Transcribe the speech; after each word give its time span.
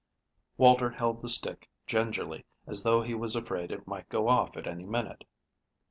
Walter 0.57 0.89
held 0.89 1.21
the 1.21 1.29
stick 1.29 1.69
gingerly, 1.85 2.43
as 2.65 2.81
though 2.81 3.03
he 3.03 3.13
was 3.13 3.35
afraid 3.35 3.71
it 3.71 3.85
might 3.85 4.09
go 4.09 4.29
off 4.29 4.57
at 4.57 4.65
any 4.65 4.83
minute. 4.87 5.23